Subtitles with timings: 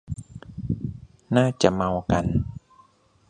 [1.35, 2.25] น่าจะเมากัน